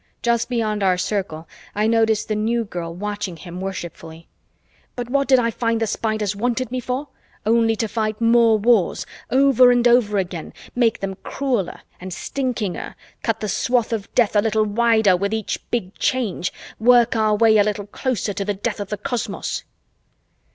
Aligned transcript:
Just 0.23 0.49
beyond 0.49 0.81
our 0.81 0.97
circle, 0.97 1.47
I 1.75 1.85
noticed 1.85 2.27
the 2.27 2.33
New 2.33 2.63
Girl 2.63 2.91
watching 2.91 3.37
him 3.37 3.61
worshipfully. 3.61 4.27
"But 4.95 5.11
what 5.11 5.27
did 5.27 5.37
I 5.37 5.51
find 5.51 5.79
the 5.79 5.85
Spiders 5.85 6.35
wanted 6.35 6.71
me 6.71 6.79
for? 6.79 7.09
Only 7.45 7.75
to 7.75 7.87
fight 7.87 8.19
more 8.19 8.57
wars, 8.57 9.05
over 9.29 9.69
and 9.69 9.87
over 9.87 10.17
again, 10.17 10.53
make 10.73 11.01
them 11.01 11.17
crueler 11.21 11.81
and 11.99 12.11
stinkinger, 12.11 12.95
cut 13.21 13.41
the 13.41 13.47
swath 13.47 13.93
of 13.93 14.11
death 14.15 14.35
a 14.35 14.41
little 14.41 14.65
wider 14.65 15.15
with 15.15 15.35
each 15.35 15.59
Big 15.69 15.93
Change, 15.99 16.51
work 16.79 17.15
our 17.15 17.35
way 17.35 17.57
a 17.59 17.63
little 17.63 17.85
closer 17.85 18.33
to 18.33 18.43
the 18.43 18.55
death 18.55 18.79
of 18.79 18.89
the 18.89 18.97
cosmos." 18.97 19.65